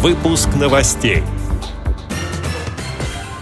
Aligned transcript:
Выпуск 0.00 0.48
новостей. 0.54 1.24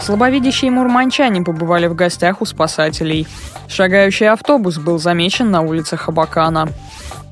Слабовидящие 0.00 0.70
мурманчане 0.70 1.42
побывали 1.42 1.88
в 1.88 1.96
гостях 1.96 2.40
у 2.42 2.44
спасателей. 2.44 3.26
Шагающий 3.66 4.28
автобус 4.28 4.78
был 4.78 5.00
замечен 5.00 5.50
на 5.50 5.62
улицах 5.62 6.08
Абакана. 6.08 6.68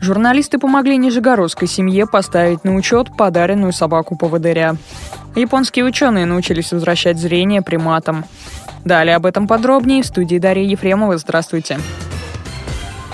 Журналисты 0.00 0.58
помогли 0.58 0.96
нижегородской 0.96 1.69
семье 1.69 2.08
поставить 2.08 2.64
на 2.64 2.74
учет 2.74 3.16
подаренную 3.16 3.72
собаку 3.72 4.16
поводыря. 4.16 4.75
Японские 5.36 5.84
ученые 5.84 6.27
научились 6.27 6.73
возвращать 6.73 7.16
зрение 7.16 7.62
приматам. 7.62 8.25
Далее 8.84 9.14
об 9.14 9.25
этом 9.25 9.46
подробнее 9.46 10.02
в 10.02 10.07
студии 10.07 10.39
Дарьи 10.39 10.66
Ефремова. 10.66 11.16
Здравствуйте. 11.16 11.79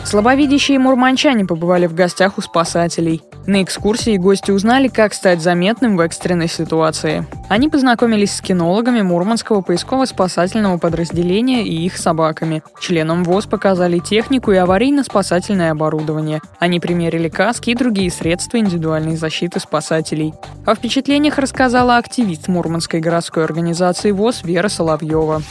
Слабовидящие 0.09 0.79
мурманчане 0.79 1.45
побывали 1.45 1.87
в 1.87 1.95
гостях 1.95 2.39
у 2.39 2.41
спасателей. 2.41 3.21
На 3.47 3.63
экскурсии 3.63 4.17
гости 4.17 4.51
узнали, 4.51 4.89
как 4.89 5.13
стать 5.13 5.43
заметным 5.43 5.99
в 5.99 6.01
экстренной 6.01 6.49
ситуации. 6.49 7.27
Они 7.51 7.69
познакомились 7.69 8.35
с 8.35 8.41
кинологами 8.41 9.03
Мурманского 9.03 9.61
поисково-спасательного 9.61 10.79
подразделения 10.79 11.63
и 11.63 11.85
их 11.85 11.99
собаками. 11.99 12.63
Членам 12.81 13.23
ВОЗ 13.23 13.49
показали 13.49 13.99
технику 13.99 14.51
и 14.51 14.57
аварийно-спасательное 14.57 15.73
оборудование. 15.73 16.41
Они 16.59 16.81
примерили 16.81 17.29
каски 17.29 17.69
и 17.69 17.75
другие 17.75 18.11
средства 18.11 18.57
индивидуальной 18.57 19.17
защиты 19.17 19.61
спасателей. 19.61 20.33
О 20.65 20.75
впечатлениях 20.75 21.37
рассказала 21.37 21.99
активист 21.99 22.49
Мурманской 22.49 23.01
городской 23.01 23.45
организации 23.45 24.13
ВОЗ 24.13 24.43
Вера 24.43 24.69
Соловьева. 24.69 25.43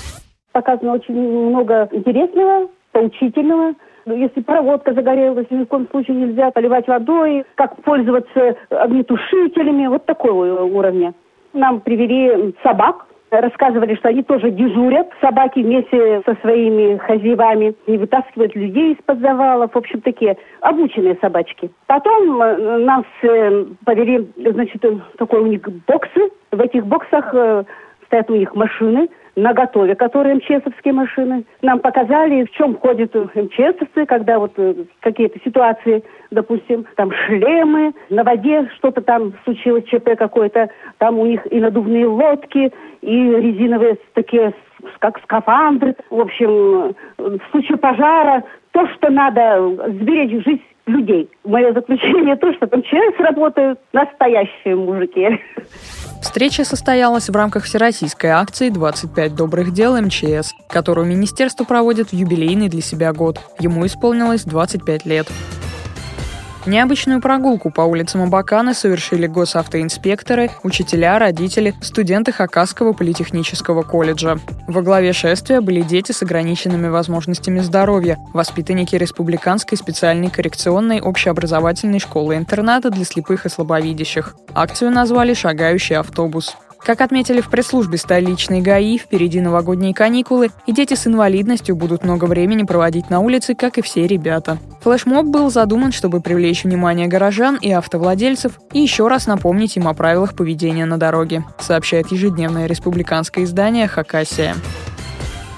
Показано 0.52 0.94
очень 0.94 1.14
много 1.14 1.88
интересного, 1.92 2.70
поучительного. 2.92 3.76
Ну, 4.08 4.16
если 4.16 4.40
проводка 4.40 4.94
загорелась, 4.94 5.48
ни 5.50 5.66
в 5.66 5.68
коем 5.68 5.86
случае 5.92 6.16
нельзя 6.16 6.50
поливать 6.52 6.88
водой, 6.88 7.44
как 7.56 7.76
пользоваться 7.84 8.56
огнетушителями, 8.70 9.88
вот 9.88 10.06
такого 10.06 10.64
уровня. 10.64 11.14
Нам 11.52 11.82
привели 11.82 12.56
собак, 12.64 13.06
рассказывали, 13.32 13.96
что 13.96 14.08
они 14.08 14.24
тоже 14.24 14.52
дежурят. 14.52 15.10
Собаки 15.20 15.60
вместе 15.60 16.22
со 16.26 16.36
своими 16.36 16.96
хозяевами 16.96 17.76
не 17.86 17.98
вытаскивают 17.98 18.56
людей 18.56 18.94
из-под 18.94 19.20
завалов. 19.20 19.74
В 19.74 19.78
общем, 19.78 20.00
такие 20.00 20.38
обученные 20.62 21.18
собачки. 21.20 21.70
Потом 21.88 22.42
э, 22.42 22.78
нас 22.78 23.04
э, 23.24 23.66
повели, 23.84 24.26
значит, 24.38 24.86
такой 25.18 25.42
у 25.42 25.48
них 25.48 25.68
боксы. 25.86 26.30
В 26.54 26.62
этих 26.62 26.86
боксах 26.86 27.34
э, 27.34 27.66
стоят 28.08 28.30
у 28.30 28.36
них 28.36 28.56
машины 28.56 29.10
на 29.38 29.54
готове, 29.54 29.96
которые 29.96 30.36
МЧСовские 30.36 30.94
машины. 30.94 31.46
Нам 31.62 31.80
показали, 31.80 32.44
в 32.46 32.52
чем 32.52 32.76
ходят 32.76 33.14
МЧСовцы, 33.14 34.06
когда 34.08 34.40
вот 34.40 34.54
э, 34.58 34.74
какие-то 35.00 35.40
ситуации, 35.46 36.04
допустим, 36.32 36.88
там 36.96 37.12
шлемы, 37.12 37.94
на 38.10 38.24
воде 38.24 38.68
что-то 38.78 39.02
там 39.02 39.34
случилось, 39.44 39.86
ЧП 39.86 40.18
какое-то, 40.18 40.70
там 40.98 41.20
у 41.20 41.26
них 41.28 41.42
и 41.52 41.60
надувные 41.60 42.08
лодки, 42.08 42.74
и 43.02 43.24
резиновые 43.36 44.00
такие, 44.16 44.54
как 44.98 45.22
скафандры. 45.22 45.96
В 46.10 46.20
общем, 46.20 46.96
в 47.18 47.40
случае 47.52 47.78
пожара, 47.78 48.44
то, 48.72 48.88
что 48.88 49.12
надо 49.12 49.88
сберечь 49.88 50.44
жизнь 50.44 50.64
людей. 50.88 51.30
Мое 51.44 51.74
заключение 51.74 52.36
то, 52.38 52.52
что 52.54 52.66
там 52.66 52.80
МЧС 52.80 53.20
работают 53.20 53.80
настоящие 53.94 54.76
мужики. 54.76 55.40
Встреча 56.22 56.66
состоялась 56.66 57.30
в 57.30 57.36
рамках 57.36 57.66
всероссийской 57.66 58.32
акции 58.32 58.70
«25 58.70 59.30
добрых 59.30 59.74
дел 59.74 60.00
МЧС», 60.00 60.54
которую 60.68 61.08
министерство 61.08 61.64
проводит 61.64 62.10
в 62.10 62.14
юбилейный 62.14 62.70
для 62.70 62.82
себя 62.82 63.14
год. 63.14 63.40
Ему 63.60 63.86
исполнилось 63.86 64.44
25 64.44 65.06
лет. 65.06 65.28
Необычную 66.68 67.22
прогулку 67.22 67.72
по 67.72 67.80
улицам 67.80 68.24
Абакана 68.24 68.74
совершили 68.74 69.26
госавтоинспекторы, 69.26 70.52
учителя, 70.64 71.18
родители, 71.18 71.74
студенты 71.82 72.34
Хакасского 72.34 72.92
политехнического 72.92 73.84
колледжа. 73.84 74.38
Во 74.68 74.82
главе 74.82 75.14
шествия 75.14 75.62
были 75.62 75.80
дети 75.80 76.12
с 76.12 76.24
ограниченными 76.24 76.90
возможностями 76.90 77.60
здоровья, 77.60 78.18
воспитанники 78.34 78.98
Республиканской 78.98 79.78
специальной 79.78 80.30
коррекционной 80.30 81.00
общеобразовательной 81.00 82.00
школы-интерната 82.00 82.90
для 82.90 83.06
слепых 83.06 83.46
и 83.46 83.50
слабовидящих. 83.50 84.36
Акцию 84.54 84.92
назвали 84.92 85.34
«Шагающий 85.34 85.96
автобус». 85.96 86.58
Как 86.88 87.02
отметили 87.02 87.42
в 87.42 87.50
пресс-службе 87.50 87.98
столичной 87.98 88.62
ГАИ, 88.62 88.98
впереди 88.98 89.42
новогодние 89.42 89.94
каникулы, 89.94 90.52
и 90.68 90.72
дети 90.72 90.94
с 90.94 91.06
инвалидностью 91.06 91.76
будут 91.76 92.06
много 92.06 92.24
времени 92.24 92.64
проводить 92.64 93.10
на 93.10 93.20
улице, 93.20 93.56
как 93.56 93.78
и 93.78 93.82
все 93.82 94.08
ребята. 94.08 94.58
Флешмоб 94.84 95.26
был 95.26 95.52
задуман, 95.52 95.92
чтобы 95.92 96.22
привлечь 96.22 96.64
внимание 96.64 97.08
горожан 97.08 97.58
и 97.58 97.70
автовладельцев 97.72 98.54
и 98.72 98.80
еще 98.80 99.10
раз 99.10 99.28
напомнить 99.28 99.76
им 99.76 99.86
о 99.86 99.94
правилах 99.94 100.34
поведения 100.34 100.86
на 100.86 100.98
дороге, 100.98 101.44
сообщает 101.60 102.10
ежедневное 102.10 102.68
республиканское 102.68 103.44
издание 103.44 103.90
«Хакасия». 103.90 104.56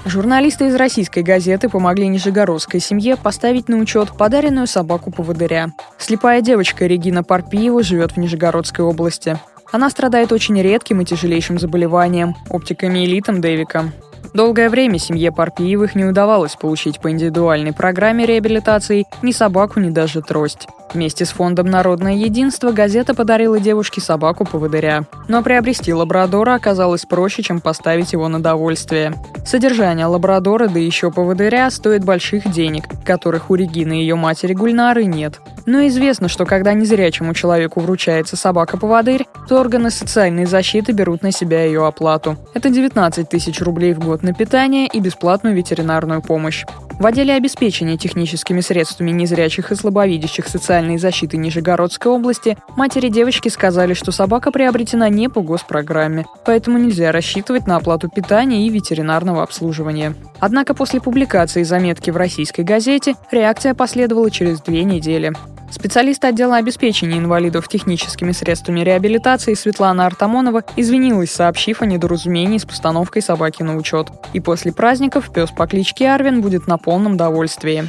Журналисты 0.06 0.66
из 0.66 0.76
российской 0.76 1.22
газеты 1.22 1.70
помогли 1.70 2.08
нижегородской 2.08 2.80
семье 2.80 3.16
поставить 3.16 3.70
на 3.70 3.78
учет 3.78 4.10
подаренную 4.18 4.66
собаку 4.66 5.12
поводыря. 5.12 5.74
Слепая 6.00 6.42
девочка 6.42 6.88
Регина 6.88 7.22
Парпиева 7.22 7.84
живет 7.84 8.14
в 8.14 8.18
Нижегородской 8.18 8.84
области. 8.84 9.38
Она 9.72 9.90
страдает 9.90 10.32
очень 10.32 10.60
редким 10.62 11.02
и 11.02 11.06
тяжелейшим 11.06 11.60
заболеванием– 11.60 12.36
оптикомиелитом 12.50 13.42
Дэвика. 13.42 13.92
Долгое 14.34 14.70
время 14.70 15.00
семье 15.00 15.32
Парпиевых 15.32 15.96
не 15.96 16.06
удавалось 16.06 16.56
получить 16.56 17.00
по 17.00 17.10
индивидуальной 17.10 17.74
программе 17.74 18.26
реабилитации 18.26 19.06
ни 19.24 19.32
собаку, 19.32 19.80
ни 19.80 19.90
даже 19.90 20.22
трость. 20.22 20.68
Вместе 20.94 21.26
с 21.26 21.30
фондом 21.30 21.68
«Народное 21.68 22.14
единство» 22.14 22.72
газета 22.72 23.14
подарила 23.14 23.60
девушке 23.60 24.02
собаку-поводыря. 24.02 25.06
Но 25.28 25.44
приобрести 25.44 25.94
лабрадора 25.94 26.56
оказалось 26.56 27.06
проще, 27.06 27.44
чем 27.44 27.60
поставить 27.60 28.14
его 28.14 28.28
на 28.28 28.42
довольствие. 28.42 29.14
Содержание 29.46 30.08
лабрадора, 30.08 30.68
да 30.68 30.80
еще 30.80 31.12
поводыря, 31.12 31.70
стоит 31.70 32.04
больших 32.04 32.52
денег, 32.52 32.86
которых 33.06 33.52
у 33.52 33.56
Регины 33.56 34.00
и 34.00 34.02
ее 34.02 34.16
матери 34.16 34.54
Гульнары 34.54 35.06
нет. 35.06 35.40
Но 35.70 35.86
известно, 35.86 36.30
что 36.30 36.48
когда 36.48 36.74
незрячему 36.74 37.36
человеку 37.36 37.80
вручается 37.80 38.36
собака-поводырь, 38.36 39.28
то 39.48 39.60
органы 39.60 39.92
социальной 39.92 40.46
защиты 40.46 40.94
берут 40.94 41.22
на 41.22 41.32
себя 41.32 41.64
ее 41.64 41.86
оплату. 41.86 42.38
Это 42.56 42.72
19 42.72 43.30
тысяч 43.30 43.62
рублей 43.62 43.94
в 43.94 44.00
год 44.00 44.24
на 44.24 44.34
питание 44.34 44.88
и 44.88 45.00
бесплатную 45.00 45.56
ветеринарную 45.56 46.24
помощь. 46.24 46.66
В 47.00 47.06
отделе 47.06 47.36
обеспечения 47.36 47.98
техническими 47.98 48.62
средствами 48.62 49.12
незрячих 49.12 49.72
и 49.72 49.76
слабовидящих 49.76 50.48
социальной 50.48 50.98
защиты 50.98 51.38
Нижегородской 51.38 52.12
области 52.12 52.58
матери 52.76 53.10
девочки 53.10 53.50
сказали, 53.50 53.94
что 53.94 54.12
собака 54.12 54.52
приобретена 54.52 55.08
не 55.10 55.30
по 55.30 55.42
госпрограмме, 55.42 56.26
поэтому 56.46 56.80
нельзя 56.80 57.12
рассчитывать 57.12 57.68
на 57.68 57.76
оплату 57.76 58.10
питания 58.10 58.66
и 58.66 58.70
ветеринарного 58.70 59.44
обслуживания. 59.44 60.16
Однако 60.40 60.74
после 60.74 61.00
публикации 61.00 61.62
заметки 61.62 62.10
в 62.10 62.18
российской 62.18 62.62
газете 62.62 63.14
реакция 63.32 63.76
последовала 63.76 64.32
через 64.32 64.62
две 64.62 64.84
недели. 64.84 65.32
Специалист 65.72 66.24
отдела 66.26 66.58
обеспечения 66.58 67.18
инвалидов 67.18 67.68
техническими 67.68 68.32
средствами 68.32 68.82
реабилитации 68.82 69.54
Светлана 69.54 70.06
Артамонова 70.06 70.64
извинилась, 70.76 71.32
сообщив 71.32 71.82
о 71.82 71.86
недоразумении 71.86 72.58
с 72.58 72.66
постановкой 72.66 73.22
собаки 73.22 73.64
на 73.64 73.78
учет. 73.78 74.08
И 74.34 74.40
после 74.40 74.74
праздников 74.74 75.32
пес 75.32 75.52
по 75.52 75.68
кличке 75.68 76.10
Арвин 76.10 76.42
будет 76.42 76.68
на 76.68 76.78
полном 76.78 77.18
довольствии. 77.18 77.88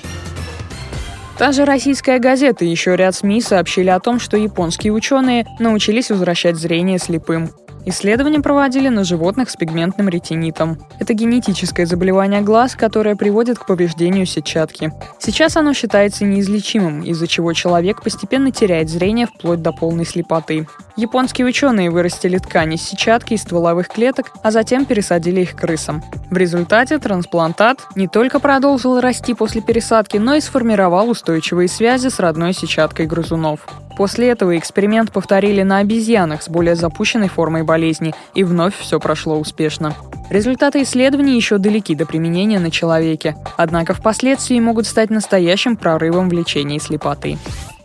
Та 1.38 1.52
же 1.52 1.64
российская 1.64 2.18
газета 2.18 2.66
и 2.66 2.68
еще 2.68 2.96
ряд 2.96 3.14
СМИ 3.14 3.40
сообщили 3.40 3.88
о 3.88 3.98
том, 3.98 4.20
что 4.20 4.36
японские 4.36 4.92
ученые 4.92 5.46
научились 5.58 6.10
возвращать 6.10 6.56
зрение 6.56 6.98
слепым. 6.98 7.50
Исследования 7.86 8.40
проводили 8.40 8.88
на 8.88 9.04
животных 9.04 9.48
с 9.50 9.56
пигментным 9.56 10.08
ретинитом. 10.08 10.78
Это 10.98 11.14
генетическое 11.14 11.86
заболевание 11.86 12.42
глаз, 12.42 12.76
которое 12.76 13.16
приводит 13.16 13.58
к 13.58 13.66
повреждению 13.66 14.26
сетчатки. 14.26 14.92
Сейчас 15.18 15.56
оно 15.56 15.72
считается 15.72 16.24
неизлечимым, 16.24 17.02
из-за 17.02 17.26
чего 17.26 17.52
человек 17.52 18.02
постепенно 18.02 18.50
теряет 18.50 18.90
зрение 18.90 19.26
вплоть 19.26 19.62
до 19.62 19.72
полной 19.72 20.04
слепоты. 20.04 20.66
Японские 20.96 21.46
ученые 21.46 21.90
вырастили 21.90 22.36
ткани 22.36 22.76
сетчатки 22.76 23.34
из 23.34 23.42
стволовых 23.42 23.88
клеток, 23.88 24.32
а 24.42 24.50
затем 24.50 24.84
пересадили 24.84 25.40
их 25.40 25.56
крысам. 25.56 26.02
В 26.30 26.36
результате 26.36 26.98
трансплантат 26.98 27.80
не 27.96 28.06
только 28.06 28.40
продолжил 28.40 29.00
расти 29.00 29.32
после 29.32 29.62
пересадки, 29.62 30.18
но 30.18 30.34
и 30.34 30.40
сформировал 30.40 31.08
устойчивые 31.08 31.68
связи 31.68 32.08
с 32.08 32.20
родной 32.20 32.52
сетчаткой 32.52 33.06
грызунов. 33.06 33.66
После 34.00 34.30
этого 34.30 34.56
эксперимент 34.56 35.12
повторили 35.12 35.60
на 35.60 35.76
обезьянах 35.76 36.42
с 36.42 36.48
более 36.48 36.74
запущенной 36.74 37.28
формой 37.28 37.64
болезни, 37.64 38.14
и 38.34 38.44
вновь 38.44 38.74
все 38.74 38.98
прошло 38.98 39.38
успешно. 39.38 39.92
Результаты 40.30 40.84
исследований 40.84 41.36
еще 41.36 41.58
далеки 41.58 41.94
до 41.94 42.06
применения 42.06 42.58
на 42.58 42.70
человеке, 42.70 43.36
однако 43.58 43.92
впоследствии 43.92 44.58
могут 44.58 44.86
стать 44.86 45.10
настоящим 45.10 45.76
прорывом 45.76 46.30
в 46.30 46.32
лечении 46.32 46.78
слепоты. 46.78 47.36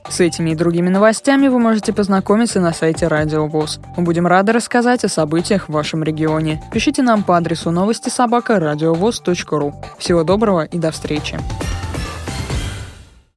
С 0.07 0.21
этими 0.21 0.51
и 0.51 0.55
другими 0.55 0.87
новостями 0.87 1.49
вы 1.49 1.59
можете 1.59 1.91
познакомиться 1.91 2.61
на 2.61 2.71
сайте 2.71 3.09
Радио 3.09 3.47
ВОЗ. 3.47 3.81
Мы 3.97 4.03
будем 4.03 4.25
рады 4.25 4.53
рассказать 4.53 5.03
о 5.03 5.09
событиях 5.09 5.67
в 5.67 5.73
вашем 5.73 6.01
регионе. 6.01 6.63
Пишите 6.71 7.01
нам 7.01 7.23
по 7.23 7.35
адресу 7.35 7.71
новости 7.71 8.07
собака 8.07 8.57
ру. 8.57 9.73
Всего 9.97 10.23
доброго 10.23 10.63
и 10.63 10.77
до 10.77 10.91
встречи. 10.91 11.37